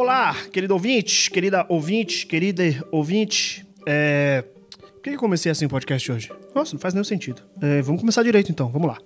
Olá, 0.00 0.32
querido 0.52 0.74
ouvinte, 0.74 1.28
querida 1.28 1.66
ouvinte, 1.68 2.24
querida 2.24 2.62
ouvinte. 2.92 3.66
É... 3.84 4.44
Por 4.80 5.02
que 5.02 5.10
eu 5.10 5.18
comecei 5.18 5.50
assim 5.50 5.66
o 5.66 5.68
podcast 5.68 6.12
hoje? 6.12 6.32
Nossa, 6.54 6.72
não 6.72 6.78
faz 6.78 6.94
nenhum 6.94 7.02
sentido. 7.02 7.42
É, 7.60 7.82
vamos 7.82 8.00
começar 8.00 8.22
direito 8.22 8.48
então, 8.48 8.68
vamos 8.68 8.86
lá. 8.86 8.98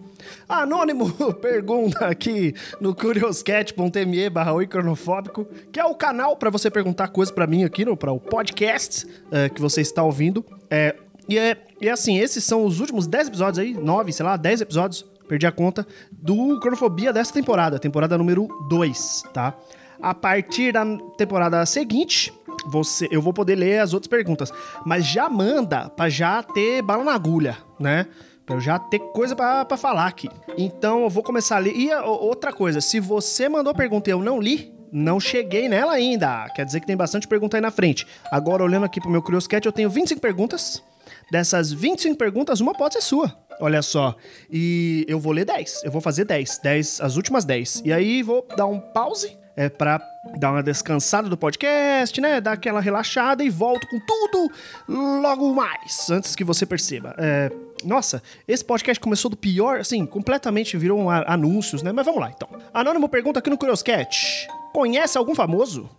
Anônimo 0.46 1.10
pergunta 1.40 2.06
aqui 2.06 2.52
no 2.78 2.95
curioscat.me 2.95 4.28
barra 4.28 4.52
que 5.73 5.80
é 5.80 5.84
o 5.86 5.95
canal 5.95 6.36
para 6.36 6.50
você 6.50 6.70
perguntar 6.70 7.09
coisas 7.09 7.34
para 7.34 7.46
mim 7.46 7.64
aqui, 7.64 7.86
para 7.96 8.12
o 8.12 8.20
podcast 8.20 9.06
é, 9.30 9.48
que 9.48 9.62
você 9.62 9.80
está 9.80 10.02
ouvindo. 10.02 10.45
É, 10.70 10.95
e, 11.27 11.38
é, 11.38 11.56
e 11.80 11.88
é 11.88 11.90
assim, 11.90 12.18
esses 12.18 12.45
são 12.45 12.66
os 12.66 12.80
últimos 12.80 13.06
10 13.06 13.29
episódios 13.29 13.59
aí, 13.61 13.72
9, 13.72 14.12
sei 14.12 14.27
lá, 14.27 14.36
10 14.36 14.61
episódios, 14.61 15.06
perdi 15.27 15.46
a 15.46 15.52
conta, 15.52 15.86
do 16.11 16.61
Cronofobia 16.61 17.14
dessa 17.14 17.32
temporada, 17.32 17.79
temporada 17.79 18.18
número 18.18 18.46
2, 18.68 19.23
tá? 19.32 19.56
A 20.02 20.12
partir 20.12 20.73
da 20.73 20.84
temporada 21.16 21.65
seguinte, 21.65 22.33
você, 22.66 23.09
eu 23.10 23.23
vou 23.23 23.33
poder 23.33 23.55
ler 23.55 23.79
as 23.79 23.95
outras 23.95 24.09
perguntas. 24.09 24.52
Mas 24.84 25.06
já 25.06 25.29
manda 25.29 25.88
pra 25.91 26.09
já 26.09 26.43
ter 26.43 26.83
bala 26.83 27.05
na 27.05 27.15
agulha, 27.15 27.56
né? 27.79 28.07
Pra 28.45 28.57
eu 28.57 28.60
já 28.60 28.79
ter 28.79 28.98
coisa 28.98 29.37
para 29.37 29.77
falar 29.77 30.07
aqui. 30.07 30.29
Então 30.59 31.02
eu 31.02 31.09
vou 31.09 31.23
começar 31.23 31.57
a 31.57 31.59
ler. 31.60 31.77
E 31.77 31.93
outra 31.95 32.52
coisa, 32.52 32.80
se 32.80 32.98
você 32.98 33.48
mandou 33.48 33.73
pergunta 33.74 34.10
e 34.10 34.12
eu 34.12 34.19
não 34.19 34.41
li, 34.41 34.74
não 34.93 35.20
cheguei 35.20 35.69
nela 35.69 35.93
ainda. 35.93 36.48
Quer 36.55 36.65
dizer 36.65 36.80
que 36.80 36.87
tem 36.87 36.96
bastante 36.96 37.29
pergunta 37.29 37.57
aí 37.57 37.60
na 37.60 37.71
frente. 37.71 38.07
Agora, 38.30 38.65
olhando 38.65 38.84
aqui 38.84 39.01
pro 39.01 39.10
meu 39.10 39.23
Curioscat, 39.23 39.65
eu 39.65 39.73
tenho 39.73 39.88
25 39.88 40.21
perguntas. 40.21 40.82
Dessas 41.30 41.73
25 41.73 42.16
perguntas, 42.16 42.60
uma 42.60 42.74
pode 42.74 42.95
ser 42.95 43.01
sua. 43.01 43.32
Olha 43.60 43.80
só. 43.80 44.16
E 44.51 45.05
eu 45.09 45.21
vou 45.21 45.32
ler 45.32 45.45
10. 45.45 45.84
Eu 45.84 45.93
vou 45.93 46.01
fazer 46.01 46.24
10. 46.24 46.59
10, 46.62 47.01
as 47.01 47.16
últimas 47.16 47.45
10. 47.45 47.82
E 47.84 47.93
aí 47.93 48.23
vou 48.23 48.46
dar 48.57 48.66
um 48.66 48.80
pause 48.80 49.41
é 49.56 49.69
para 49.69 50.01
dar 50.38 50.52
uma 50.52 50.63
descansada 50.63 51.29
do 51.29 51.37
podcast, 51.37 52.21
né? 52.21 52.40
Dar 52.40 52.52
aquela 52.52 52.80
relaxada 52.80 53.45
e 53.45 53.51
volto 53.51 53.87
com 53.88 53.99
tudo 54.01 54.51
logo 55.21 55.52
mais, 55.52 56.09
antes 56.10 56.35
que 56.35 56.45
você 56.45 56.65
perceba. 56.65 57.15
É, 57.18 57.51
nossa, 57.85 58.23
esse 58.46 58.65
podcast 58.65 58.99
começou 59.01 59.30
do 59.30 59.37
pior, 59.37 59.80
assim, 59.80 60.07
completamente 60.07 60.76
virou 60.76 60.99
um 60.99 61.10
anúncios, 61.10 61.82
né? 61.82 61.93
Mas 61.93 62.07
vamos 62.07 62.21
lá, 62.21 62.30
então. 62.35 62.49
Anônimo 62.73 63.09
pergunta 63.09 63.38
aqui 63.38 63.51
no 63.51 63.59
Curioscat. 63.59 64.49
Conhece 64.72 65.19
algum 65.19 65.34
famoso? 65.34 65.91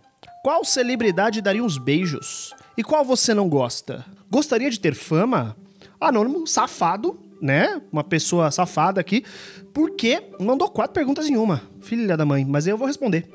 Qual 0.42 0.64
celebridade 0.64 1.40
daria 1.40 1.62
uns 1.62 1.78
beijos? 1.78 2.54
E 2.76 2.82
qual 2.82 3.04
você 3.04 3.32
não 3.32 3.48
gosta? 3.48 4.04
Gostaria 4.30 4.68
de 4.68 4.80
ter 4.80 4.94
fama? 4.94 5.56
Anônimo, 6.00 6.46
safado, 6.46 7.18
né? 7.40 7.80
Uma 7.92 8.02
pessoa 8.02 8.50
safada 8.50 9.00
aqui, 9.00 9.24
porque 9.72 10.22
mandou 10.40 10.68
quatro 10.68 10.92
perguntas 10.92 11.28
em 11.28 11.36
uma. 11.36 11.62
Filha 11.80 12.16
da 12.16 12.24
mãe, 12.24 12.44
mas 12.44 12.66
eu 12.66 12.76
vou 12.76 12.86
responder. 12.86 13.28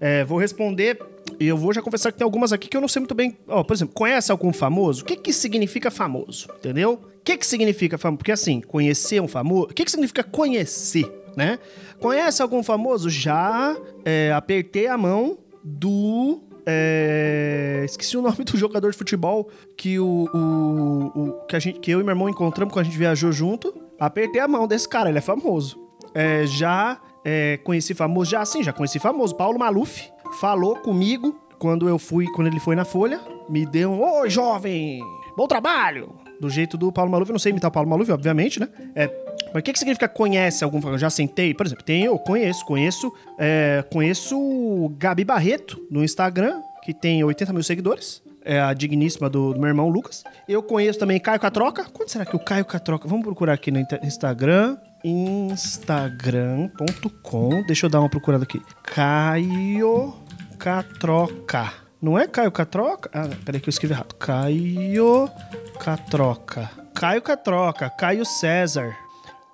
É, 0.00 0.24
vou 0.24 0.38
responder 0.38 0.98
e 1.38 1.46
eu 1.46 1.56
vou 1.56 1.72
já 1.72 1.82
confessar 1.82 2.12
que 2.12 2.18
tem 2.18 2.24
algumas 2.24 2.52
aqui 2.52 2.68
que 2.68 2.76
eu 2.76 2.80
não 2.80 2.88
sei 2.88 3.00
muito 3.00 3.14
bem. 3.14 3.36
Ó, 3.48 3.62
por 3.62 3.74
exemplo, 3.74 3.94
conhece 3.94 4.30
algum 4.30 4.52
famoso? 4.52 5.02
O 5.02 5.04
que 5.04 5.16
que 5.16 5.32
significa 5.32 5.90
famoso? 5.90 6.48
Entendeu? 6.58 7.00
O 7.02 7.22
que 7.24 7.36
que 7.36 7.46
significa 7.46 7.98
famoso? 7.98 8.18
Porque 8.18 8.32
assim, 8.32 8.60
conhecer 8.60 9.20
um 9.20 9.28
famoso. 9.28 9.70
O 9.70 9.74
que 9.74 9.84
que 9.84 9.90
significa 9.90 10.22
conhecer, 10.22 11.10
né? 11.36 11.58
Conhece 11.98 12.42
algum 12.42 12.62
famoso? 12.62 13.08
Já 13.08 13.76
é, 14.04 14.32
apertei 14.32 14.86
a 14.86 14.96
mão 14.96 15.38
do. 15.62 16.40
É... 16.66 17.82
Esqueci 17.84 18.16
o 18.16 18.22
nome 18.22 18.44
do 18.44 18.56
jogador 18.56 18.90
de 18.90 18.96
futebol 18.96 19.50
que 19.76 19.98
o, 19.98 20.28
o, 20.32 21.20
o, 21.20 21.32
que 21.46 21.56
a 21.56 21.58
gente 21.58 21.78
que 21.78 21.90
eu 21.90 22.00
e 22.00 22.02
meu 22.02 22.12
irmão 22.12 22.28
encontramos 22.28 22.72
quando 22.72 22.86
a 22.86 22.88
gente 22.88 22.98
viajou 22.98 23.32
junto. 23.32 23.74
Apertei 23.98 24.40
a 24.40 24.48
mão 24.48 24.66
desse 24.66 24.88
cara, 24.88 25.08
ele 25.08 25.18
é 25.18 25.22
famoso. 25.22 25.78
É, 26.14 26.46
já 26.46 27.00
é, 27.24 27.58
conheci 27.64 27.94
famoso, 27.94 28.30
já 28.30 28.42
assim, 28.42 28.62
já 28.62 28.72
conheci 28.72 28.98
famoso. 28.98 29.34
Paulo 29.34 29.58
Maluf 29.58 30.10
falou 30.40 30.76
comigo 30.76 31.40
quando 31.58 31.88
eu 31.88 31.98
fui, 31.98 32.26
quando 32.26 32.48
ele 32.48 32.60
foi 32.60 32.76
na 32.76 32.84
Folha, 32.84 33.20
me 33.48 33.64
deu 33.64 33.90
um, 33.90 34.20
oi 34.20 34.28
jovem, 34.28 35.00
bom 35.36 35.46
trabalho! 35.46 36.14
Do 36.40 36.50
jeito 36.50 36.76
do 36.76 36.92
Paulo 36.92 37.10
Maluf, 37.10 37.30
eu 37.30 37.34
não 37.34 37.38
sei 37.38 37.50
imitar 37.50 37.70
o 37.70 37.72
Paulo 37.72 37.88
Maluf, 37.88 38.10
obviamente, 38.10 38.60
né? 38.60 38.68
É, 38.94 39.06
mas 39.52 39.60
o 39.60 39.62
que, 39.62 39.72
que 39.72 39.78
significa 39.78 40.08
conhece 40.08 40.64
algum 40.64 40.98
já 40.98 41.08
sentei, 41.08 41.54
por 41.54 41.64
exemplo, 41.64 41.84
tem 41.84 42.04
eu 42.04 42.18
conheço, 42.18 42.64
conheço, 42.66 43.12
é, 43.38 43.84
conheço 43.90 44.92
Gabi 44.98 45.24
Barreto 45.24 45.80
no 45.90 46.04
Instagram, 46.04 46.60
que 46.82 46.92
tem 46.92 47.22
80 47.22 47.52
mil 47.52 47.62
seguidores. 47.62 48.22
É 48.44 48.60
a 48.60 48.74
digníssima 48.74 49.30
do, 49.30 49.54
do, 49.54 49.60
meu 49.60 49.68
irmão 49.68 49.88
Lucas. 49.88 50.22
Eu 50.46 50.62
conheço 50.62 50.98
também 50.98 51.18
Caio 51.18 51.40
Catroca. 51.40 51.84
Quando 51.84 52.10
será 52.10 52.26
que 52.26 52.36
o 52.36 52.38
Caio 52.38 52.64
Catroca? 52.66 53.08
Vamos 53.08 53.24
procurar 53.24 53.54
aqui 53.54 53.70
no 53.70 53.80
Instagram 54.02 54.76
instagram.com. 55.04 57.62
Deixa 57.66 57.86
eu 57.86 57.90
dar 57.90 58.00
uma 58.00 58.08
procurada 58.08 58.44
aqui. 58.44 58.62
Caio 58.82 60.14
Catroca. 60.58 61.70
Não 62.00 62.18
é 62.18 62.26
Caio 62.26 62.50
Catroca? 62.50 63.10
Ah, 63.12 63.28
peraí 63.44 63.60
que 63.60 63.68
eu 63.68 63.70
escrevi 63.70 63.92
errado. 63.94 64.14
Caio 64.14 65.30
Catroca. 65.78 66.70
Caio 66.94 67.20
Catroca. 67.22 67.90
Caio 67.90 68.24
César. 68.24 68.96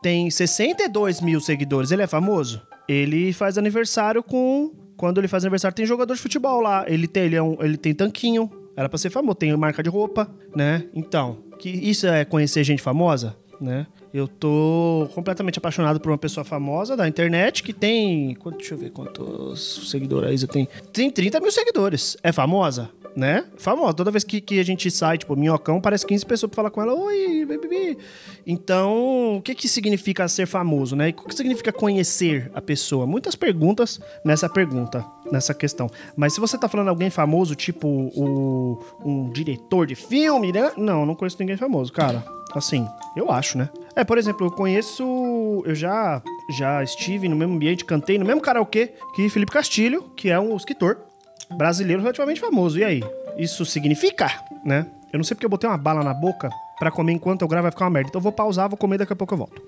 Tem 0.00 0.30
62 0.30 1.20
mil 1.20 1.40
seguidores. 1.40 1.90
Ele 1.90 2.02
é 2.02 2.06
famoso? 2.06 2.62
Ele 2.88 3.32
faz 3.32 3.58
aniversário 3.58 4.22
com. 4.22 4.70
Quando 4.96 5.18
ele 5.18 5.28
faz 5.28 5.44
aniversário, 5.44 5.74
tem 5.74 5.86
jogador 5.86 6.14
de 6.14 6.20
futebol 6.20 6.60
lá. 6.60 6.84
Ele 6.86 7.08
tem, 7.08 7.24
ele, 7.24 7.36
é 7.36 7.42
um, 7.42 7.56
ele 7.60 7.76
tem 7.76 7.94
tanquinho. 7.94 8.50
Era 8.76 8.88
pra 8.88 8.98
ser 8.98 9.10
famoso. 9.10 9.36
Tem 9.36 9.56
marca 9.56 9.82
de 9.82 9.88
roupa, 9.88 10.30
né? 10.54 10.84
Então, 10.94 11.38
que 11.58 11.68
isso 11.68 12.06
é 12.06 12.24
conhecer 12.24 12.62
gente 12.64 12.82
famosa, 12.82 13.36
né? 13.60 13.86
Eu 14.12 14.26
tô 14.26 15.08
completamente 15.14 15.58
apaixonado 15.58 16.00
por 16.00 16.10
uma 16.10 16.18
pessoa 16.18 16.44
famosa 16.44 16.96
da 16.96 17.06
internet 17.06 17.62
que 17.62 17.72
tem. 17.72 18.36
Deixa 18.56 18.74
eu 18.74 18.78
ver 18.78 18.90
quantos 18.90 19.88
seguidores 19.88 20.42
eu 20.42 20.48
tenho. 20.48 20.66
Tem 20.92 21.10
30 21.10 21.38
mil 21.40 21.52
seguidores. 21.52 22.16
É 22.22 22.32
famosa? 22.32 22.90
Né? 23.14 23.44
Famosa. 23.56 23.94
Toda 23.94 24.10
vez 24.10 24.24
que, 24.24 24.40
que 24.40 24.58
a 24.58 24.64
gente 24.64 24.90
sai, 24.90 25.18
tipo, 25.18 25.34
minhocão, 25.36 25.80
parece 25.80 26.06
15 26.06 26.26
pessoas 26.26 26.50
pra 26.50 26.56
falar 26.56 26.70
com 26.70 26.82
ela. 26.82 26.94
Oi, 26.94 27.44
baby. 27.44 27.98
Então, 28.46 29.36
o 29.36 29.42
que 29.42 29.54
que 29.54 29.68
significa 29.68 30.26
ser 30.28 30.46
famoso, 30.46 30.96
né? 30.96 31.10
O 31.10 31.28
que 31.28 31.34
significa 31.34 31.72
conhecer 31.72 32.50
a 32.54 32.60
pessoa? 32.60 33.06
Muitas 33.06 33.34
perguntas 33.34 34.00
nessa 34.24 34.48
pergunta, 34.48 35.04
nessa 35.30 35.52
questão. 35.54 35.88
Mas 36.16 36.34
se 36.34 36.40
você 36.40 36.56
tá 36.56 36.68
falando 36.68 36.88
alguém 36.88 37.10
famoso, 37.10 37.54
tipo 37.54 37.86
o, 37.88 38.80
um 39.04 39.30
diretor 39.30 39.86
de 39.86 39.94
filme, 39.94 40.52
né? 40.52 40.72
Não, 40.76 41.04
não 41.04 41.14
conheço 41.14 41.36
ninguém 41.38 41.56
famoso, 41.56 41.92
cara. 41.92 42.24
Assim, 42.54 42.86
eu 43.16 43.30
acho, 43.30 43.58
né? 43.58 43.68
É, 43.96 44.04
por 44.04 44.18
exemplo, 44.18 44.46
eu 44.46 44.50
conheço. 44.50 45.62
Eu 45.64 45.74
já, 45.74 46.22
já 46.58 46.82
estive 46.82 47.28
no 47.28 47.36
mesmo 47.36 47.54
ambiente, 47.54 47.84
cantei 47.84 48.18
no 48.18 48.24
mesmo 48.24 48.40
karaokê 48.40 48.92
que 49.14 49.28
Felipe 49.28 49.52
Castilho, 49.52 50.02
que 50.16 50.30
é 50.30 50.38
um 50.38 50.56
escritor 50.56 50.98
brasileiro 51.56 52.00
relativamente 52.02 52.40
famoso. 52.40 52.78
E 52.78 52.84
aí? 52.84 53.02
Isso 53.36 53.64
significa, 53.64 54.30
né? 54.64 54.86
Eu 55.12 55.18
não 55.18 55.24
sei 55.24 55.34
porque 55.34 55.46
eu 55.46 55.50
botei 55.50 55.68
uma 55.68 55.78
bala 55.78 56.04
na 56.04 56.14
boca 56.14 56.50
para 56.78 56.90
comer 56.90 57.12
enquanto 57.12 57.42
eu 57.42 57.48
gravo 57.48 57.64
vai 57.64 57.72
ficar 57.72 57.84
uma 57.84 57.90
merda. 57.90 58.08
Então 58.08 58.20
eu 58.20 58.22
vou 58.22 58.32
pausar, 58.32 58.68
vou 58.68 58.78
comer 58.78 58.98
daqui 58.98 59.12
a 59.12 59.16
pouco 59.16 59.34
eu 59.34 59.38
volto. 59.38 59.62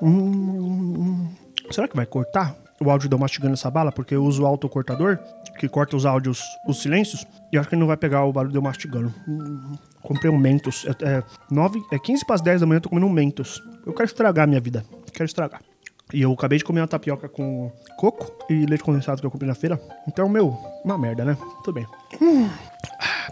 Hum, 0.00 1.28
será 1.70 1.88
que 1.88 1.96
vai 1.96 2.06
cortar 2.06 2.54
o 2.80 2.90
áudio 2.90 3.08
de 3.08 3.14
eu 3.14 3.18
mastigando 3.18 3.54
essa 3.54 3.70
bala? 3.70 3.90
Porque 3.90 4.14
eu 4.14 4.24
uso 4.24 4.42
o 4.42 4.46
autocortador, 4.46 5.18
que 5.58 5.68
corta 5.68 5.96
os 5.96 6.06
áudios, 6.06 6.42
os 6.68 6.82
silêncios, 6.82 7.26
e 7.52 7.58
acho 7.58 7.68
que 7.68 7.76
não 7.76 7.86
vai 7.86 7.96
pegar 7.96 8.24
o 8.24 8.32
barulho 8.32 8.52
de 8.52 8.58
eu 8.58 8.62
mastigando. 8.62 9.12
Hum, 9.26 9.76
comprei 10.04 10.30
um 10.30 10.38
Mentos. 10.38 10.86
É, 10.86 11.16
é, 11.16 11.24
9, 11.50 11.82
é 11.90 11.98
15 11.98 12.24
para 12.24 12.36
as 12.36 12.40
10 12.40 12.60
da 12.60 12.66
manhã 12.66 12.76
eu 12.76 12.82
tô 12.82 12.88
comendo 12.88 13.06
um 13.06 13.10
Mentos. 13.10 13.60
Eu 13.84 13.92
quero 13.92 14.06
estragar 14.06 14.44
a 14.44 14.46
minha 14.46 14.60
vida. 14.60 14.84
Quero 15.12 15.24
estragar. 15.24 15.60
E 16.12 16.20
eu 16.20 16.32
acabei 16.32 16.58
de 16.58 16.64
comer 16.64 16.80
uma 16.80 16.86
tapioca 16.86 17.28
com 17.28 17.72
coco 17.96 18.46
e 18.48 18.66
leite 18.66 18.84
condensado 18.84 19.20
que 19.20 19.26
eu 19.26 19.30
comprei 19.30 19.48
na 19.48 19.54
feira. 19.54 19.80
Então, 20.06 20.28
meu, 20.28 20.56
uma 20.84 20.98
merda, 20.98 21.24
né? 21.24 21.36
Tudo 21.64 21.74
bem. 21.74 21.86
Hum, 22.20 22.48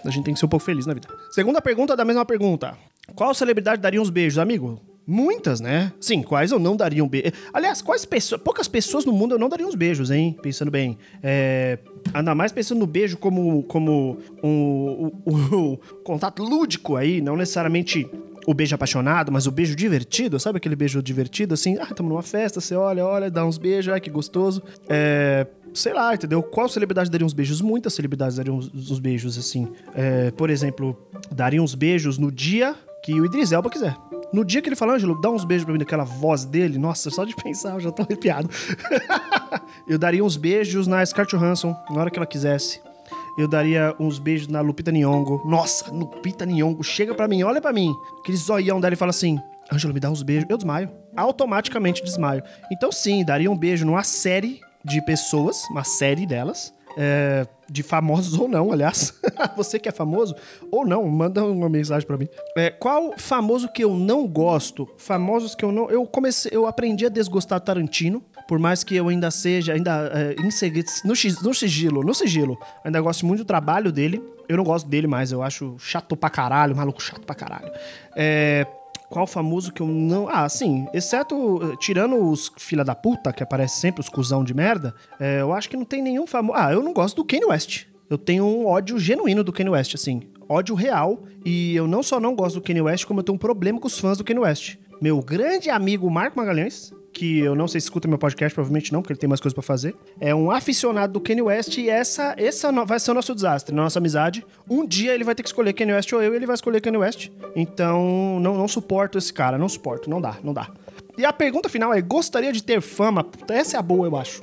a 0.04 0.10
gente 0.10 0.24
tem 0.24 0.34
que 0.34 0.40
ser 0.40 0.46
um 0.46 0.48
pouco 0.48 0.64
feliz 0.64 0.86
na 0.86 0.94
vida. 0.94 1.06
Segunda 1.30 1.60
pergunta 1.60 1.94
da 1.94 2.04
mesma 2.04 2.24
pergunta. 2.24 2.76
Qual 3.14 3.34
celebridade 3.34 3.80
daria 3.82 4.00
uns 4.00 4.10
beijos, 4.10 4.38
amigo? 4.38 4.80
Muitas, 5.06 5.60
né? 5.60 5.92
Sim, 6.00 6.22
quais 6.22 6.52
eu 6.52 6.58
não 6.58 6.76
daria 6.76 7.02
um 7.02 7.08
beijo. 7.08 7.32
Aliás, 7.52 7.82
quais 7.82 8.04
pessoas. 8.04 8.40
Poucas 8.40 8.68
pessoas 8.68 9.04
no 9.04 9.12
mundo 9.12 9.34
eu 9.34 9.38
não 9.38 9.48
daria 9.48 9.66
uns 9.66 9.74
beijos, 9.74 10.10
hein? 10.10 10.36
Pensando 10.40 10.70
bem. 10.70 10.96
É, 11.22 11.78
ainda 12.14 12.34
mais 12.34 12.52
pensando 12.52 12.78
no 12.78 12.86
beijo 12.86 13.16
como, 13.16 13.64
como 13.64 14.18
um, 14.42 15.10
um, 15.26 15.36
um, 15.72 15.78
contato 16.04 16.42
lúdico 16.42 16.96
aí, 16.96 17.20
não 17.20 17.36
necessariamente 17.36 18.08
o 18.46 18.54
beijo 18.54 18.74
apaixonado, 18.74 19.30
mas 19.30 19.46
o 19.46 19.50
beijo 19.50 19.74
divertido, 19.74 20.38
sabe 20.38 20.58
aquele 20.58 20.76
beijo 20.76 21.02
divertido 21.02 21.54
assim? 21.54 21.76
Ah, 21.78 21.88
estamos 21.90 22.10
numa 22.10 22.22
festa, 22.22 22.60
você 22.60 22.74
olha, 22.74 23.04
olha, 23.04 23.30
dá 23.30 23.44
uns 23.44 23.58
beijos, 23.58 23.92
ai 23.92 24.00
que 24.00 24.10
gostoso. 24.10 24.62
É, 24.88 25.46
sei 25.74 25.92
lá, 25.92 26.14
entendeu? 26.14 26.42
Qual 26.42 26.68
celebridade 26.68 27.10
daria 27.10 27.26
uns 27.26 27.32
beijos? 27.32 27.60
Muitas 27.60 27.94
celebridades 27.94 28.36
dariam 28.36 28.56
uns, 28.56 28.70
uns 28.72 29.00
beijos 29.00 29.36
assim. 29.36 29.68
É, 29.94 30.30
por 30.30 30.48
exemplo, 30.48 30.96
dariam 31.30 31.64
uns 31.64 31.74
beijos 31.74 32.18
no 32.18 32.30
dia 32.30 32.74
que 33.04 33.20
o 33.20 33.24
Idris 33.24 33.50
Elba 33.50 33.68
quiser. 33.68 33.96
No 34.32 34.44
dia 34.44 34.62
que 34.62 34.68
ele 34.68 34.76
fala, 34.76 34.94
Ângelo, 34.94 35.20
dá 35.20 35.30
uns 35.30 35.44
beijos 35.44 35.64
pra 35.64 35.72
mim 35.72 35.78
daquela 35.78 36.04
voz 36.04 36.44
dele, 36.44 36.78
nossa, 36.78 37.10
só 37.10 37.24
de 37.24 37.34
pensar 37.42 37.74
eu 37.74 37.80
já 37.80 37.90
tô 37.90 38.02
arrepiado. 38.02 38.48
eu 39.86 39.98
daria 39.98 40.24
uns 40.24 40.36
beijos 40.36 40.86
na 40.86 41.04
Scarlett 41.04 41.36
Johansson, 41.36 41.76
na 41.90 42.00
hora 42.00 42.10
que 42.10 42.18
ela 42.18 42.26
quisesse. 42.26 42.80
Eu 43.38 43.48
daria 43.48 43.94
uns 43.98 44.18
beijos 44.18 44.48
na 44.48 44.60
Lupita 44.60 44.92
Nyong'o. 44.92 45.42
Nossa, 45.44 45.90
Lupita 45.90 46.44
Nyong'o, 46.44 46.82
chega 46.82 47.14
pra 47.14 47.26
mim, 47.26 47.42
olha 47.42 47.60
pra 47.60 47.72
mim. 47.72 47.94
Aquele 48.20 48.36
zoião 48.36 48.80
dela 48.80 48.92
e 48.92 48.96
fala 48.96 49.10
assim, 49.10 49.38
Ângelo, 49.72 49.94
me 49.94 50.00
dá 50.00 50.10
uns 50.10 50.22
beijos. 50.22 50.46
Eu 50.48 50.56
desmaio. 50.56 50.90
Automaticamente 51.16 52.02
desmaio. 52.02 52.42
Então 52.70 52.92
sim, 52.92 53.24
daria 53.24 53.50
um 53.50 53.56
beijo 53.56 53.86
numa 53.86 54.02
série 54.02 54.60
de 54.84 55.00
pessoas, 55.04 55.62
uma 55.70 55.84
série 55.84 56.26
delas, 56.26 56.74
É, 56.96 57.46
de 57.70 57.82
famosos 57.82 58.38
ou 58.38 58.48
não, 58.48 58.70
aliás. 58.70 59.14
Você 59.56 59.78
que 59.78 59.88
é 59.88 59.92
famoso 59.92 60.34
ou 60.70 60.86
não, 60.86 61.08
manda 61.08 61.44
uma 61.44 61.68
mensagem 61.68 62.06
para 62.06 62.18
mim. 62.18 62.28
É, 62.56 62.70
qual 62.70 63.14
famoso 63.16 63.68
que 63.68 63.82
eu 63.82 63.94
não 63.94 64.26
gosto? 64.26 64.88
Famosos 64.98 65.54
que 65.54 65.64
eu 65.64 65.72
não. 65.72 65.90
Eu 65.90 66.04
comecei, 66.06 66.50
eu 66.54 66.66
aprendi 66.66 67.06
a 67.06 67.08
desgostar 67.08 67.60
Tarantino. 67.60 68.22
Por 68.46 68.58
mais 68.58 68.84
que 68.84 68.94
eu 68.94 69.08
ainda 69.08 69.30
seja, 69.30 69.72
ainda 69.72 70.10
é, 70.12 70.34
no, 70.34 71.14
no 71.44 71.54
sigilo, 71.54 72.02
no 72.02 72.12
sigilo, 72.12 72.58
ainda 72.84 73.00
gosto 73.00 73.24
muito 73.24 73.40
do 73.40 73.46
trabalho 73.46 73.90
dele. 73.90 74.22
Eu 74.48 74.56
não 74.56 74.64
gosto 74.64 74.88
dele 74.88 75.06
mais, 75.06 75.32
eu 75.32 75.42
acho 75.42 75.76
chato 75.78 76.16
pra 76.16 76.28
caralho, 76.28 76.76
maluco 76.76 77.02
chato 77.02 77.22
pra 77.24 77.34
caralho. 77.34 77.70
É, 78.14 78.66
qual 79.12 79.26
famoso 79.26 79.70
que 79.70 79.82
eu 79.82 79.86
não. 79.86 80.26
Ah, 80.26 80.48
sim. 80.48 80.86
Exceto. 80.94 81.76
Tirando 81.78 82.16
os 82.16 82.50
filha 82.56 82.82
da 82.82 82.94
puta, 82.94 83.30
que 83.30 83.42
aparece 83.42 83.78
sempre, 83.78 84.00
os 84.00 84.08
cuzão 84.08 84.42
de 84.42 84.54
merda, 84.54 84.94
é, 85.20 85.42
eu 85.42 85.52
acho 85.52 85.68
que 85.68 85.76
não 85.76 85.84
tem 85.84 86.00
nenhum 86.00 86.26
famoso. 86.26 86.58
Ah, 86.58 86.72
eu 86.72 86.82
não 86.82 86.94
gosto 86.94 87.16
do 87.16 87.24
Kanye 87.24 87.44
West. 87.44 87.84
Eu 88.08 88.16
tenho 88.16 88.44
um 88.44 88.66
ódio 88.66 88.98
genuíno 88.98 89.44
do 89.44 89.52
Kanye 89.52 89.70
West, 89.70 89.94
assim. 89.94 90.22
Ódio 90.48 90.74
real. 90.74 91.24
E 91.44 91.76
eu 91.76 91.86
não 91.86 92.02
só 92.02 92.18
não 92.18 92.34
gosto 92.34 92.54
do 92.54 92.62
Kanye 92.62 92.80
West, 92.80 93.04
como 93.04 93.20
eu 93.20 93.24
tenho 93.24 93.36
um 93.36 93.38
problema 93.38 93.78
com 93.78 93.86
os 93.86 93.98
fãs 93.98 94.16
do 94.16 94.24
Kanye 94.24 94.40
West. 94.40 94.76
Meu 95.00 95.20
grande 95.20 95.68
amigo 95.68 96.10
Marco 96.10 96.38
Magalhães, 96.38 96.92
que 97.12 97.40
eu 97.40 97.54
não 97.54 97.68
sei 97.68 97.80
se 97.80 97.86
escuta 97.86 98.08
meu 98.08 98.18
podcast, 98.18 98.54
provavelmente 98.54 98.92
não, 98.92 99.02
porque 99.02 99.12
ele 99.12 99.20
tem 99.20 99.28
mais 99.28 99.40
coisas 99.40 99.54
para 99.54 99.62
fazer. 99.62 99.94
É 100.20 100.34
um 100.34 100.50
aficionado 100.50 101.12
do 101.12 101.20
Kanye 101.20 101.42
West 101.42 101.76
e 101.76 101.88
essa, 101.88 102.34
essa 102.38 102.72
vai 102.84 102.98
ser 102.98 103.10
o 103.10 103.14
nosso 103.14 103.34
desastre, 103.34 103.74
nossa 103.74 103.98
amizade. 103.98 104.44
Um 104.68 104.86
dia 104.86 105.14
ele 105.14 105.24
vai 105.24 105.34
ter 105.34 105.42
que 105.42 105.48
escolher 105.48 105.72
Kanye 105.72 105.92
West 105.92 106.12
ou 106.12 106.22
eu 106.22 106.32
e 106.32 106.36
ele 106.36 106.46
vai 106.46 106.54
escolher 106.54 106.80
Kanye 106.80 106.98
West. 106.98 107.30
Então, 107.54 108.38
não, 108.40 108.56
não 108.56 108.66
suporto 108.66 109.18
esse 109.18 109.32
cara, 109.32 109.58
não 109.58 109.68
suporto, 109.68 110.08
não 110.08 110.20
dá, 110.20 110.36
não 110.42 110.54
dá. 110.54 110.70
E 111.16 111.24
a 111.24 111.32
pergunta 111.32 111.68
final 111.68 111.92
é: 111.92 112.00
gostaria 112.00 112.52
de 112.52 112.62
ter 112.62 112.80
fama? 112.80 113.26
Essa 113.48 113.76
é 113.76 113.78
a 113.78 113.82
boa, 113.82 114.06
eu 114.06 114.16
acho. 114.16 114.42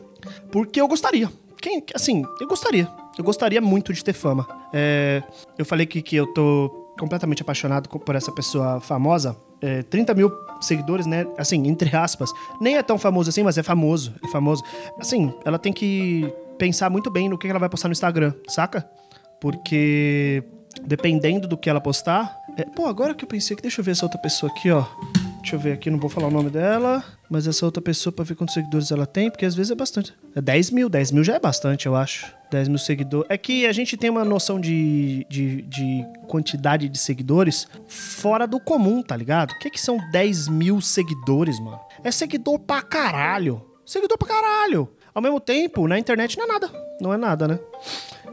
Porque 0.51 0.79
eu 0.79 0.87
gostaria. 0.87 1.29
Quem, 1.61 1.83
assim, 1.93 2.23
eu 2.39 2.47
gostaria. 2.47 2.87
Eu 3.17 3.23
gostaria 3.23 3.59
muito 3.59 3.91
de 3.91 4.03
ter 4.03 4.13
fama. 4.13 4.47
É, 4.71 5.21
eu 5.57 5.65
falei 5.65 5.85
que, 5.85 6.01
que 6.01 6.15
eu 6.15 6.27
tô 6.27 6.69
completamente 6.97 7.41
apaixonado 7.41 7.89
por 7.89 8.15
essa 8.15 8.31
pessoa 8.31 8.79
famosa. 8.79 9.35
É, 9.61 9.83
30 9.83 10.13
mil 10.13 10.31
seguidores, 10.59 11.05
né? 11.05 11.25
Assim, 11.37 11.67
entre 11.67 11.95
aspas. 11.95 12.31
Nem 12.59 12.77
é 12.77 12.83
tão 12.83 12.97
famoso 12.97 13.29
assim, 13.29 13.43
mas 13.43 13.57
é 13.57 13.63
famoso. 13.63 14.13
É 14.23 14.27
famoso. 14.27 14.63
Assim, 14.99 15.33
ela 15.45 15.59
tem 15.59 15.73
que 15.73 16.31
pensar 16.57 16.89
muito 16.89 17.09
bem 17.09 17.29
no 17.29 17.37
que 17.37 17.47
ela 17.47 17.59
vai 17.59 17.69
postar 17.69 17.87
no 17.87 17.93
Instagram, 17.93 18.33
saca? 18.47 18.87
Porque 19.39 20.43
dependendo 20.83 21.47
do 21.47 21.57
que 21.57 21.69
ela 21.69 21.81
postar. 21.81 22.37
É... 22.57 22.63
Pô, 22.63 22.87
agora 22.87 23.13
que 23.13 23.23
eu 23.23 23.27
pensei 23.29 23.55
que. 23.55 23.61
Deixa 23.61 23.81
eu 23.81 23.85
ver 23.85 23.91
essa 23.91 24.05
outra 24.05 24.19
pessoa 24.19 24.51
aqui, 24.51 24.69
ó. 24.71 24.85
Deixa 25.41 25.55
eu 25.55 25.59
ver 25.59 25.73
aqui, 25.73 25.89
não 25.89 25.99
vou 25.99 26.09
falar 26.09 26.27
o 26.27 26.31
nome 26.31 26.49
dela. 26.49 27.03
Mas 27.29 27.47
essa 27.47 27.65
outra 27.65 27.81
pessoa 27.81 28.11
pra 28.13 28.25
ver 28.25 28.35
quantos 28.35 28.53
seguidores 28.53 28.91
ela 28.91 29.05
tem, 29.05 29.29
porque 29.29 29.45
às 29.45 29.55
vezes 29.55 29.71
é 29.71 29.75
bastante. 29.75 30.13
É 30.35 30.41
10 30.41 30.71
mil, 30.71 30.89
10 30.89 31.11
mil 31.11 31.23
já 31.23 31.35
é 31.35 31.39
bastante, 31.39 31.85
eu 31.85 31.95
acho. 31.95 32.33
10 32.51 32.67
mil 32.67 32.77
seguidores. 32.77 33.27
É 33.29 33.37
que 33.37 33.65
a 33.65 33.71
gente 33.71 33.95
tem 33.95 34.09
uma 34.09 34.25
noção 34.25 34.59
de, 34.59 35.25
de, 35.29 35.61
de 35.63 36.05
quantidade 36.27 36.89
de 36.89 36.97
seguidores 36.97 37.67
fora 37.87 38.45
do 38.45 38.59
comum, 38.59 39.01
tá 39.01 39.15
ligado? 39.15 39.51
O 39.51 39.59
que, 39.59 39.69
que 39.69 39.79
são 39.79 39.97
10 40.11 40.47
mil 40.49 40.81
seguidores, 40.81 41.59
mano? 41.59 41.79
É 42.03 42.11
seguidor 42.11 42.59
pra 42.59 42.81
caralho. 42.81 43.63
Seguidor 43.85 44.17
pra 44.17 44.27
caralho. 44.27 44.89
Ao 45.13 45.21
mesmo 45.21 45.39
tempo, 45.39 45.87
na 45.87 45.97
internet 45.97 46.37
não 46.37 46.45
é 46.45 46.47
nada. 46.47 46.71
Não 47.01 47.13
é 47.13 47.17
nada, 47.17 47.47
né? 47.47 47.59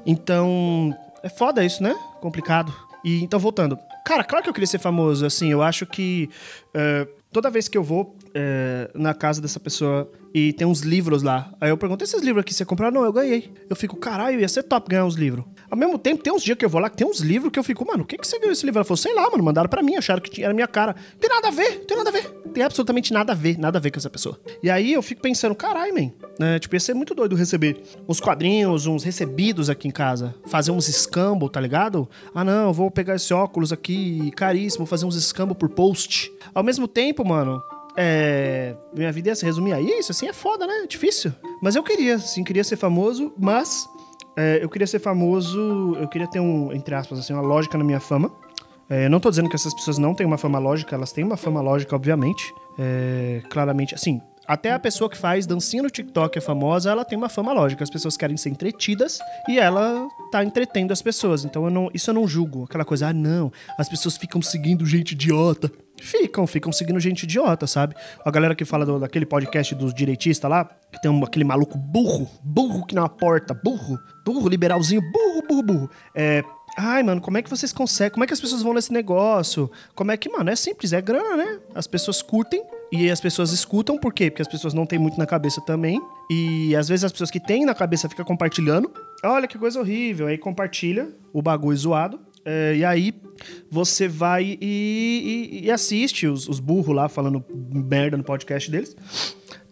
Então, 0.04 0.94
é 1.22 1.28
foda 1.28 1.64
isso, 1.64 1.82
né? 1.82 1.94
Complicado. 2.20 2.72
E 3.06 3.22
então, 3.22 3.38
voltando. 3.38 3.78
Cara, 4.04 4.24
claro 4.24 4.42
que 4.42 4.50
eu 4.50 4.52
queria 4.52 4.66
ser 4.66 4.80
famoso. 4.80 5.24
Assim, 5.24 5.48
eu 5.48 5.62
acho 5.62 5.86
que 5.86 6.28
uh, 6.74 7.08
toda 7.36 7.50
vez 7.50 7.68
que 7.68 7.76
eu 7.76 7.82
vou 7.82 8.16
é, 8.32 8.90
na 8.94 9.12
casa 9.12 9.42
dessa 9.42 9.60
pessoa 9.60 10.10
e 10.32 10.54
tem 10.54 10.66
uns 10.66 10.80
livros 10.80 11.22
lá. 11.22 11.52
Aí 11.60 11.68
eu 11.68 11.76
pergunto, 11.76 12.02
esses 12.02 12.22
livros 12.22 12.40
aqui 12.40 12.54
você 12.54 12.64
comprou? 12.64 12.90
Não, 12.90 13.04
eu 13.04 13.12
ganhei. 13.12 13.52
Eu 13.68 13.76
fico, 13.76 13.94
caralho, 13.94 14.40
ia 14.40 14.48
ser 14.48 14.62
top 14.62 14.88
ganhar 14.88 15.04
uns 15.04 15.16
livros. 15.16 15.44
Ao 15.70 15.76
mesmo 15.76 15.98
tempo, 15.98 16.22
tem 16.22 16.32
uns 16.32 16.42
dias 16.42 16.56
que 16.56 16.64
eu 16.64 16.70
vou 16.70 16.80
lá 16.80 16.88
que 16.88 16.96
tem 16.96 17.06
uns 17.06 17.20
livros 17.20 17.52
que 17.52 17.58
eu 17.58 17.62
fico, 17.62 17.86
mano, 17.86 18.04
o 18.04 18.06
que, 18.06 18.16
que 18.16 18.26
você 18.26 18.38
ganhou 18.38 18.52
esse 18.52 18.64
livro? 18.64 18.78
Ela 18.78 18.86
falou, 18.86 18.96
sei 18.96 19.14
lá, 19.14 19.28
mano, 19.30 19.44
mandaram 19.44 19.68
pra 19.68 19.82
mim, 19.82 19.96
acharam 19.96 20.22
que 20.22 20.30
tinha, 20.30 20.46
era 20.46 20.54
minha 20.54 20.66
cara. 20.66 20.96
Tem 21.20 21.28
nada 21.28 21.48
a 21.48 21.50
ver, 21.50 21.80
tem 21.80 21.94
nada 21.94 22.08
a 22.08 22.12
ver. 22.12 22.24
Tem 22.54 22.62
absolutamente 22.62 23.12
nada 23.12 23.32
a 23.32 23.36
ver, 23.36 23.58
nada 23.58 23.76
a 23.76 23.80
ver 23.82 23.90
com 23.90 23.98
essa 23.98 24.08
pessoa. 24.08 24.40
E 24.62 24.70
aí 24.70 24.94
eu 24.94 25.02
fico 25.02 25.20
pensando, 25.20 25.54
caralho, 25.54 25.92
man, 25.92 26.10
né? 26.38 26.58
Tipo, 26.58 26.74
ia 26.74 26.80
ser 26.80 26.94
muito 26.94 27.14
doido 27.14 27.36
receber 27.36 27.82
uns 28.08 28.18
quadrinhos, 28.18 28.86
uns 28.86 29.04
recebidos 29.04 29.68
aqui 29.68 29.88
em 29.88 29.90
casa. 29.90 30.34
Fazer 30.46 30.70
uns 30.70 30.88
escambo, 30.88 31.50
tá 31.50 31.60
ligado? 31.60 32.08
Ah, 32.34 32.44
não, 32.44 32.72
vou 32.72 32.90
pegar 32.90 33.14
esse 33.14 33.34
óculos 33.34 33.74
aqui, 33.74 34.30
caríssimo, 34.30 34.86
fazer 34.86 35.04
uns 35.04 35.16
escambo 35.16 35.54
por 35.54 35.68
post. 35.68 36.32
Ao 36.56 36.62
mesmo 36.62 36.88
tempo, 36.88 37.22
mano, 37.22 37.62
é, 37.98 38.74
minha 38.96 39.12
vida 39.12 39.28
ia 39.28 39.34
se 39.34 39.44
resumir 39.44 39.74
a 39.74 39.80
isso, 39.80 40.10
assim, 40.10 40.26
é 40.26 40.32
foda, 40.32 40.66
né? 40.66 40.72
É 40.84 40.86
difícil. 40.86 41.30
Mas 41.60 41.76
eu 41.76 41.82
queria, 41.82 42.18
sim, 42.18 42.42
queria 42.42 42.64
ser 42.64 42.76
famoso, 42.78 43.30
mas 43.38 43.86
é, 44.34 44.60
eu 44.62 44.68
queria 44.70 44.86
ser 44.86 44.98
famoso, 44.98 45.94
eu 46.00 46.08
queria 46.08 46.26
ter 46.26 46.40
um, 46.40 46.72
entre 46.72 46.94
aspas, 46.94 47.18
assim, 47.18 47.34
uma 47.34 47.42
lógica 47.42 47.76
na 47.76 47.84
minha 47.84 48.00
fama. 48.00 48.32
É, 48.88 49.06
não 49.06 49.20
tô 49.20 49.28
dizendo 49.28 49.50
que 49.50 49.54
essas 49.54 49.74
pessoas 49.74 49.98
não 49.98 50.14
têm 50.14 50.26
uma 50.26 50.38
fama 50.38 50.58
lógica, 50.58 50.96
elas 50.96 51.12
têm 51.12 51.24
uma 51.24 51.36
fama 51.36 51.60
lógica, 51.60 51.94
obviamente. 51.94 52.54
É, 52.78 53.42
claramente, 53.50 53.94
assim, 53.94 54.22
até 54.46 54.72
a 54.72 54.78
pessoa 54.78 55.10
que 55.10 55.18
faz 55.18 55.46
dancinha 55.46 55.82
no 55.82 55.90
TikTok 55.90 56.38
é 56.38 56.40
famosa, 56.40 56.90
ela 56.90 57.04
tem 57.04 57.18
uma 57.18 57.28
fama 57.28 57.52
lógica. 57.52 57.84
As 57.84 57.90
pessoas 57.90 58.16
querem 58.16 58.38
ser 58.38 58.48
entretidas 58.48 59.18
e 59.46 59.58
ela 59.58 60.08
tá 60.30 60.42
entretendo 60.44 60.92
as 60.92 61.02
pessoas. 61.02 61.44
Então 61.44 61.64
eu 61.64 61.70
não, 61.70 61.90
isso 61.92 62.08
eu 62.08 62.14
não 62.14 62.26
julgo. 62.26 62.64
Aquela 62.64 62.84
coisa, 62.84 63.08
ah, 63.08 63.12
não, 63.12 63.52
as 63.76 63.88
pessoas 63.88 64.16
ficam 64.16 64.40
seguindo 64.40 64.86
gente 64.86 65.12
idiota. 65.12 65.70
Ficam, 66.00 66.46
ficam 66.46 66.72
seguindo 66.72 67.00
gente 67.00 67.22
idiota, 67.22 67.66
sabe? 67.66 67.94
A 68.25 68.31
galera 68.31 68.54
que 68.54 68.64
fala 68.64 68.84
do, 68.84 68.98
daquele 68.98 69.26
podcast 69.26 69.75
dos 69.75 69.94
direitistas 69.94 70.50
lá, 70.50 70.64
que 70.93 71.00
tem 71.00 71.10
um, 71.10 71.25
aquele 71.25 71.44
maluco 71.44 71.78
burro, 71.78 72.28
burro 72.43 72.87
que 72.87 72.94
na 72.94 73.08
porta, 73.08 73.54
burro, 73.54 73.98
burro, 74.25 74.48
liberalzinho, 74.48 75.00
burro, 75.00 75.43
burro, 75.48 75.62
burro. 75.62 75.90
É, 76.14 76.43
Ai, 76.78 77.02
mano, 77.02 77.22
como 77.22 77.38
é 77.38 77.43
que 77.43 77.48
vocês 77.48 77.72
conseguem? 77.72 78.12
Como 78.12 78.25
é 78.25 78.26
que 78.26 78.34
as 78.34 78.40
pessoas 78.40 78.62
vão 78.62 78.75
nesse 78.75 78.93
negócio? 78.93 79.70
Como 79.94 80.12
é 80.12 80.16
que, 80.16 80.28
mano, 80.28 80.50
é 80.50 80.56
simples, 80.56 80.93
é 80.93 81.00
grana, 81.00 81.34
né? 81.37 81.58
As 81.75 81.87
pessoas 81.87 82.20
curtem 82.20 82.62
e 82.92 83.10
as 83.10 83.19
pessoas 83.19 83.50
escutam, 83.50 83.96
por 83.96 84.12
quê? 84.12 84.31
Porque 84.31 84.42
as 84.42 84.49
pessoas 84.49 84.75
não 84.75 84.84
têm 84.84 84.99
muito 84.99 85.19
na 85.19 85.25
cabeça 85.25 85.60
também. 85.62 85.99
E 86.31 86.76
às 86.76 86.87
vezes 86.87 87.04
as 87.04 87.12
pessoas 87.12 87.31
que 87.31 87.40
têm 87.40 87.64
na 87.64 87.75
cabeça 87.75 88.10
ficam 88.10 88.26
compartilhando. 88.26 88.92
Olha 89.25 89.49
que 89.49 89.56
coisa 89.58 89.81
horrível. 89.81 90.26
Aí 90.26 90.37
compartilha 90.37 91.08
o 91.32 91.40
bagulho 91.40 91.76
zoado. 91.76 92.20
É, 92.46 92.76
e 92.76 92.84
aí 92.84 93.12
você 93.69 94.06
vai 94.06 94.56
e, 94.60 95.58
e, 95.60 95.66
e 95.66 95.70
assiste 95.70 96.28
os, 96.28 96.48
os 96.48 96.60
burros 96.60 96.94
lá 96.94 97.08
falando 97.08 97.44
merda 97.72 98.16
no 98.16 98.22
podcast 98.22 98.70
deles. 98.70 98.96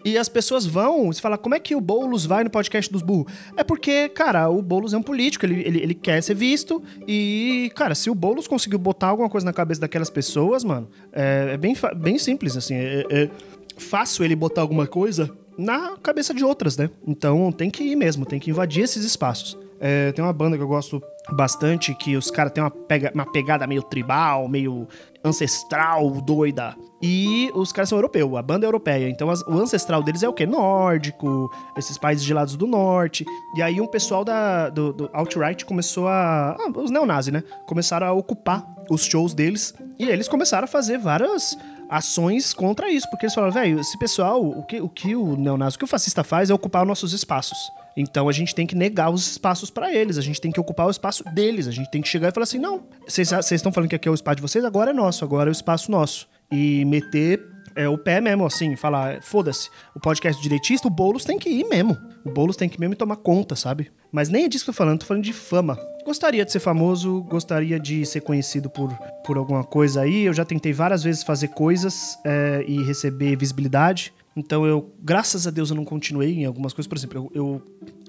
E 0.05 0.19
as 0.19 0.29
pessoas 0.29 0.67
vão, 0.67 1.07
você 1.07 1.19
fala, 1.19 1.39
como 1.39 1.55
é 1.55 1.59
que 1.59 1.75
o 1.75 1.81
Boulos 1.81 2.27
vai 2.27 2.45
no 2.45 2.51
podcast 2.51 2.93
dos 2.93 3.01
burros? 3.01 3.33
É 3.57 3.65
porque, 3.65 4.11
cara, 4.11 4.51
o 4.51 4.61
Boulos 4.61 4.93
é 4.93 4.99
um 4.99 5.03
político, 5.03 5.47
ele, 5.47 5.63
ele, 5.63 5.79
ele 5.81 5.95
quer 5.95 6.23
ser 6.23 6.35
visto. 6.35 6.83
E, 7.09 7.73
cara, 7.75 7.95
se 7.95 8.11
o 8.11 8.15
Boulos 8.15 8.47
conseguiu 8.47 8.79
botar 8.79 9.07
alguma 9.07 9.31
coisa 9.31 9.47
na 9.47 9.53
cabeça 9.53 9.81
daquelas 9.81 10.11
pessoas, 10.11 10.63
mano, 10.63 10.91
é, 11.11 11.53
é 11.53 11.57
bem, 11.57 11.75
bem 11.97 12.19
simples, 12.19 12.55
assim. 12.55 12.75
É, 12.75 13.07
é 13.09 13.31
fácil 13.79 14.27
ele 14.27 14.37
botar 14.37 14.61
alguma 14.61 14.87
coisa 14.87 15.31
na 15.57 15.97
cabeça 15.97 16.35
de 16.35 16.45
outras, 16.45 16.77
né? 16.77 16.91
Então 17.07 17.51
tem 17.51 17.71
que 17.71 17.83
ir 17.83 17.97
mesmo, 17.97 18.27
tem 18.27 18.39
que 18.39 18.51
invadir 18.51 18.85
esses 18.85 19.05
espaços. 19.05 19.57
É, 19.81 20.13
tem 20.13 20.23
uma 20.23 20.35
banda 20.35 20.55
que 20.57 20.63
eu 20.63 20.69
gosto 20.69 21.03
bastante, 21.33 21.95
que 21.95 22.17
os 22.17 22.31
caras 22.31 22.53
têm 22.53 22.63
uma, 22.63 22.71
pega, 22.71 23.11
uma 23.15 23.31
pegada 23.31 23.67
meio 23.67 23.83
tribal, 23.83 24.49
meio 24.49 24.87
ancestral, 25.25 26.21
doida. 26.21 26.77
E 27.01 27.51
os 27.55 27.73
caras 27.73 27.89
são 27.89 27.99
europeus, 27.99 28.35
a 28.37 28.43
banda 28.43 28.67
é 28.67 28.69
europeia. 28.69 29.09
Então 29.09 29.31
as, 29.31 29.43
o 29.43 29.53
ancestral 29.53 30.03
deles 30.03 30.23
é 30.23 30.29
o 30.29 30.33
quê? 30.33 30.47
Nórdico, 30.47 31.51
esses 31.77 31.97
países 31.97 32.25
gelados 32.25 32.57
do 32.57 32.67
norte. 32.67 33.25
E 33.57 33.63
aí 33.63 33.81
um 33.81 33.87
pessoal 33.87 34.25
da, 34.25 34.69
do, 34.69 34.93
do 34.93 35.11
alt-right 35.13 35.65
começou 35.65 36.09
a. 36.09 36.57
Ah, 36.59 36.79
os 36.79 36.91
neonazis, 36.91 37.33
né? 37.33 37.43
Começaram 37.67 38.07
a 38.07 38.13
ocupar 38.13 38.65
os 38.91 39.05
shows 39.05 39.35
deles. 39.35 39.75
E 39.99 40.09
eles 40.09 40.29
começaram 40.29 40.65
a 40.65 40.69
fazer 40.69 40.99
várias 40.99 41.57
ações 41.89 42.53
contra 42.53 42.91
isso. 42.91 43.09
Porque 43.11 43.27
eles 43.27 43.35
falaram, 43.35 43.53
velho, 43.53 43.81
esse 43.81 43.99
pessoal, 43.99 44.43
o 44.43 44.63
que, 44.65 44.81
o 44.81 44.89
que 44.89 45.15
o 45.17 45.37
neonazi, 45.37 45.77
o 45.77 45.79
que 45.79 45.85
o 45.85 45.89
fascista 45.89 46.25
faz 46.25 46.51
é 46.51 46.55
ocupar 46.55 46.85
nossos 46.85 47.13
espaços. 47.13 47.59
Então 47.97 48.29
a 48.29 48.33
gente 48.33 48.55
tem 48.55 48.67
que 48.67 48.75
negar 48.75 49.11
os 49.11 49.31
espaços 49.31 49.71
para 49.71 49.93
eles, 49.93 50.19
a 50.19 50.21
gente 50.21 50.41
tem 50.41 50.51
que 50.51 50.59
ocupar 50.59 50.87
o 50.87 50.91
espaço 50.91 51.23
deles, 51.33 51.69
a 51.69 51.71
gente 51.71 51.91
tem 51.91 52.03
que 52.03 52.09
chegar 52.09 52.29
e 52.29 52.33
falar 52.33 52.45
assim: 52.45 52.59
não, 52.59 52.83
vocês 53.07 53.31
estão 53.53 53.71
falando 53.71 53.89
que 53.89 53.95
aqui 53.95 54.09
é 54.09 54.11
o 54.11 54.15
espaço 54.15 54.37
de 54.37 54.43
vocês, 54.43 54.65
agora 54.65 54.91
é 54.91 54.95
nosso, 54.95 55.25
agora 55.25 55.49
é 55.49 55.53
o 55.53 55.53
espaço 55.53 55.91
nosso. 55.91 56.29
E 56.51 56.85
meter 56.85 57.41
é, 57.77 57.89
o 57.89 57.99
pé 57.99 58.21
mesmo, 58.21 58.47
assim, 58.47 58.77
falar, 58.77 59.23
foda-se, 59.23 59.69
o 59.95 60.01
podcast 60.01 60.43
direitista, 60.43 60.89
o 60.89 60.91
Boulos 60.91 61.25
tem 61.25 61.39
que 61.39 61.49
ir 61.49 61.65
mesmo. 61.65 61.97
O 62.25 62.31
Boulos 62.31 62.57
tem 62.57 62.69
que 62.69 62.79
mesmo 62.79 62.97
tomar 62.97 63.17
conta, 63.17 63.57
sabe? 63.57 63.91
Mas 64.15 64.29
nem 64.29 64.45
é 64.45 64.49
disso 64.49 64.65
que 64.65 64.71
eu 64.71 64.75
tô 64.75 64.79
falando, 64.79 65.01
tô 65.01 65.07
falando 65.07 65.25
de 65.25 65.33
fama. 65.33 65.77
Gostaria 66.05 66.45
de 66.45 66.53
ser 66.53 66.61
famoso, 66.61 67.21
gostaria 67.23 67.81
de 67.81 68.07
ser 68.07 68.21
conhecido 68.21 68.71
por, 68.71 68.93
por 69.27 69.37
alguma 69.37 69.65
coisa 69.65 70.03
aí. 70.03 70.23
Eu 70.23 70.33
já 70.33 70.45
tentei 70.45 70.73
várias 70.73 71.03
vezes 71.03 71.25
fazer 71.25 71.49
coisas 71.49 72.17
é, 72.25 72.65
e 72.65 72.81
receber 72.85 73.35
visibilidade. 73.35 74.15
Então 74.37 74.65
eu, 74.65 74.89
graças 75.03 75.49
a 75.49 75.51
Deus, 75.51 75.71
eu 75.71 75.75
não 75.75 75.85
continuei 75.85 76.33
em 76.33 76.45
algumas 76.45 76.73
coisas. 76.73 76.87
Por 76.87 76.97
exemplo, 76.97 77.29
eu, 77.35 77.45
eu 77.45 77.63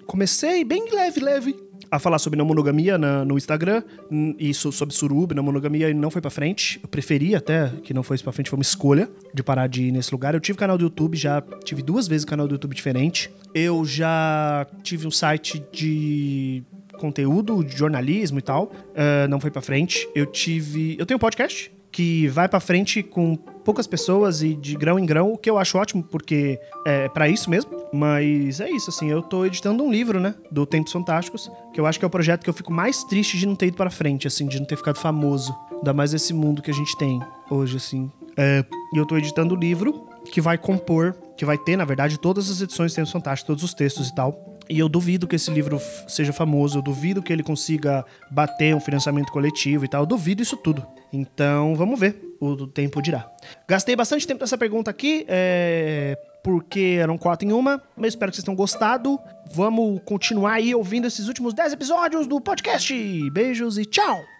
comecei 0.06 0.64
bem 0.64 0.86
leve, 0.94 1.20
leve. 1.20 1.56
A 1.90 2.00
falar 2.00 2.20
sobre 2.20 2.38
não 2.38 2.46
monogamia 2.46 2.98
na, 2.98 3.24
no 3.26 3.38
Instagram, 3.38 3.84
isso 4.40 4.72
sobre 4.72 4.94
suruba, 4.96 5.34
não 5.34 5.44
monogamia, 5.44 5.90
e 5.90 5.94
não 5.94 6.10
foi 6.10 6.22
para 6.22 6.32
frente. 6.32 6.80
Eu 6.82 6.90
preferi 6.90 7.36
até 7.36 7.70
que 7.84 7.94
não 7.94 8.04
fosse 8.04 8.24
para 8.24 8.32
frente, 8.32 8.50
foi 8.50 8.58
uma 8.58 8.64
escolha 8.64 9.10
de 9.34 9.44
parar 9.44 9.68
de 9.68 9.84
ir 9.84 9.92
nesse 9.92 10.12
lugar. 10.12 10.34
Eu 10.34 10.40
tive 10.40 10.58
canal 10.58 10.78
do 10.78 10.84
YouTube, 10.84 11.18
já 11.18 11.42
tive 11.64 11.82
duas 11.82 12.08
vezes 12.08 12.26
canal 12.26 12.48
do 12.48 12.54
YouTube 12.56 12.76
diferente. 12.76 13.30
Eu 13.54 13.86
já 13.86 14.68
tive 14.84 15.08
um 15.08 15.12
site 15.12 15.64
de 15.72 16.64
conteúdo, 16.98 17.64
de 17.64 17.76
jornalismo 17.76 18.40
e 18.40 18.42
tal, 18.42 18.66
uh, 18.66 19.28
não 19.30 19.40
foi 19.40 19.52
para 19.52 19.62
frente. 19.62 20.08
Eu 20.16 20.26
tive, 20.26 20.96
eu 20.98 21.06
tenho 21.06 21.18
um 21.18 21.20
podcast 21.20 21.72
que 21.96 22.28
vai 22.28 22.50
para 22.50 22.60
frente 22.60 23.02
com 23.02 23.38
poucas 23.38 23.88
pessoas 23.88 24.42
e 24.42 24.54
de 24.54 24.76
grão 24.76 25.00
em 25.00 25.06
grão, 25.06 25.32
o 25.32 25.38
que 25.38 25.50
eu 25.50 25.58
acho 25.58 25.78
ótimo, 25.78 26.04
porque 26.04 26.60
é 26.86 27.08
para 27.08 27.30
isso 27.30 27.50
mesmo. 27.50 27.72
Mas 27.94 28.60
é 28.60 28.70
isso, 28.70 28.90
assim, 28.90 29.10
eu 29.10 29.22
tô 29.22 29.46
editando 29.46 29.82
um 29.82 29.90
livro, 29.90 30.20
né, 30.20 30.36
do 30.52 30.66
Tempos 30.66 30.92
Fantásticos, 30.92 31.50
que 31.74 31.80
eu 31.80 31.86
acho 31.86 31.98
que 31.98 32.04
é 32.04 32.08
o 32.08 32.12
projeto 32.12 32.44
que 32.44 32.50
eu 32.50 32.54
fico 32.54 32.74
mais 32.74 33.06
triste 33.06 33.38
de 33.38 33.46
não 33.46 33.56
ter 33.56 33.68
ido 33.68 33.78
para 33.78 33.90
frente, 33.90 34.28
assim, 34.28 34.46
de 34.46 34.60
não 34.60 34.66
ter 34.66 34.76
ficado 34.76 35.00
famoso. 35.00 35.56
Ainda 35.72 35.94
mais 35.94 36.14
esse 36.14 36.34
mundo 36.34 36.62
que 36.62 36.70
a 36.70 36.74
gente 36.74 36.98
tem 36.98 37.18
hoje, 37.50 37.78
assim. 37.78 38.12
É, 38.36 38.66
e 38.94 38.98
eu 38.98 39.06
tô 39.06 39.16
editando 39.16 39.56
o 39.56 39.58
livro 39.58 40.06
que 40.26 40.42
vai 40.42 40.58
compor, 40.58 41.16
que 41.38 41.46
vai 41.46 41.58
ter, 41.58 41.78
na 41.78 41.86
verdade, 41.86 42.20
todas 42.20 42.52
as 42.52 42.60
edições 42.60 42.92
do 42.92 42.96
Tempos 42.96 43.14
Fantásticos, 43.14 43.48
todos 43.48 43.64
os 43.64 43.74
textos 43.74 44.10
e 44.10 44.16
tal. 44.16 44.55
E 44.70 44.80
eu 44.80 44.90
duvido 44.90 45.28
que 45.28 45.36
esse 45.36 45.52
livro 45.52 45.80
seja 46.08 46.34
famoso, 46.34 46.80
eu 46.80 46.82
duvido 46.82 47.22
que 47.22 47.32
ele 47.32 47.44
consiga 47.44 48.06
bater 48.32 48.76
um 48.76 48.80
financiamento 48.80 49.32
coletivo 49.32 49.86
e 49.86 49.88
tal, 49.88 50.04
eu 50.04 50.08
duvido 50.08 50.42
isso 50.42 50.58
tudo. 50.58 50.86
Então, 51.14 51.76
vamos 51.76 52.00
ver, 52.00 52.36
o 52.40 52.68
tempo 52.68 53.02
dirá. 53.02 53.30
Gastei 53.68 53.96
bastante 53.96 54.26
tempo 54.28 54.42
nessa 54.42 54.58
pergunta 54.58 54.92
aqui, 54.92 55.26
é... 55.28 56.18
porque 56.44 56.98
eram 57.00 57.18
quatro 57.18 57.48
em 57.48 57.52
uma, 57.52 57.82
mas 57.96 58.10
espero 58.10 58.32
que 58.32 58.38
vocês 58.38 58.46
tenham 58.46 58.56
gostado. 58.56 59.20
Vamos 59.54 60.02
continuar 60.04 60.54
aí 60.54 60.74
ouvindo 60.74 61.08
esses 61.08 61.28
últimos 61.28 61.54
dez 61.54 61.72
episódios 61.72 62.28
do 62.28 62.42
podcast. 62.42 62.94
Beijos 63.32 63.78
e 63.78 63.86
tchau! 63.86 64.35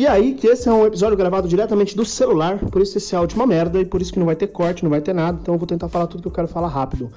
E 0.00 0.06
aí, 0.06 0.32
que 0.32 0.46
esse 0.46 0.66
é 0.66 0.72
um 0.72 0.86
episódio 0.86 1.14
gravado 1.14 1.46
diretamente 1.46 1.94
do 1.94 2.06
celular, 2.06 2.58
por 2.58 2.80
isso 2.80 2.96
esse 2.96 3.14
áudio 3.14 3.36
é 3.36 3.38
uma 3.38 3.46
merda 3.46 3.78
e 3.78 3.84
por 3.84 4.00
isso 4.00 4.10
que 4.10 4.18
não 4.18 4.24
vai 4.24 4.34
ter 4.34 4.46
corte, 4.46 4.82
não 4.82 4.88
vai 4.88 5.02
ter 5.02 5.12
nada, 5.12 5.38
então 5.42 5.54
eu 5.54 5.58
vou 5.58 5.66
tentar 5.66 5.90
falar 5.90 6.06
tudo 6.06 6.22
que 6.22 6.28
eu 6.28 6.32
quero 6.32 6.48
falar 6.48 6.68
rápido. 6.68 7.12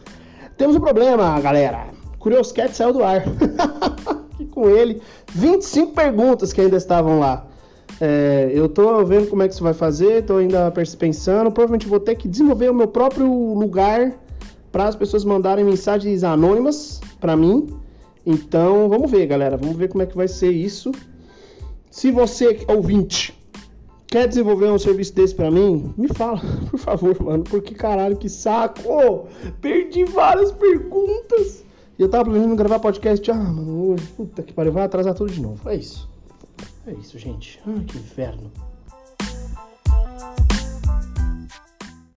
Temos 0.58 0.76
um 0.76 0.82
problema, 0.82 1.40
galera. 1.40 1.88
Curioscat 2.20 2.76
saiu 2.76 2.92
do 2.92 3.02
ar. 3.02 3.24
e 4.38 4.44
com 4.44 4.68
ele, 4.68 5.02
25 5.34 5.94
perguntas 5.94 6.52
que 6.52 6.60
ainda 6.60 6.76
estavam 6.76 7.22
lá. 7.22 7.48
É, 8.02 8.52
eu 8.54 8.68
tô 8.68 9.02
vendo 9.06 9.30
como 9.30 9.44
é 9.44 9.48
que 9.48 9.54
isso 9.54 9.64
vai 9.64 9.74
fazer, 9.74 10.26
tô 10.26 10.36
ainda 10.36 10.70
pensando. 11.00 11.54
Provavelmente 11.54 11.88
vou 11.88 12.02
ter 12.02 12.16
que 12.16 12.28
desenvolver 12.28 12.70
o 12.70 12.74
meu 12.74 12.90
próprio 12.90 13.54
lugar 13.54 14.12
para 14.74 14.90
as 14.90 14.96
pessoas 14.98 15.24
mandarem 15.24 15.64
mensagens 15.64 16.22
anônimas 16.26 17.00
para 17.22 17.34
mim. 17.38 17.66
Então, 18.26 18.90
vamos 18.90 19.10
ver, 19.10 19.26
galera. 19.26 19.56
Vamos 19.56 19.78
ver 19.78 19.88
como 19.88 20.04
é 20.04 20.06
que 20.06 20.18
vai 20.18 20.28
ser 20.28 20.52
isso. 20.52 20.92
Se 21.94 22.10
você, 22.10 22.66
ouvinte, 22.68 23.40
quer 24.08 24.28
desenvolver 24.28 24.66
um 24.72 24.80
serviço 24.80 25.14
desse 25.14 25.36
pra 25.36 25.52
mim, 25.52 25.94
me 25.96 26.08
fala, 26.08 26.42
por 26.72 26.80
favor, 26.80 27.22
mano. 27.22 27.44
Porque 27.44 27.76
caralho, 27.76 28.18
que 28.18 28.28
saco! 28.28 28.82
Oh, 28.88 29.52
perdi 29.62 30.04
várias 30.04 30.52
perguntas. 30.52 31.64
E 32.00 32.02
eu 32.02 32.10
tava 32.10 32.26
planejando 32.26 32.56
gravar 32.56 32.80
podcast. 32.80 33.30
Ah, 33.30 33.36
mano, 33.36 33.92
hoje, 33.92 34.08
puta 34.18 34.42
que 34.42 34.52
pariu, 34.52 34.72
vai 34.72 34.86
atrasar 34.86 35.14
tudo 35.14 35.32
de 35.32 35.40
novo. 35.40 35.70
É 35.70 35.76
isso. 35.76 36.10
É 36.88 36.94
isso, 36.94 37.20
gente. 37.20 37.60
Ah, 37.68 37.80
que 37.86 37.96
inferno. 37.96 38.52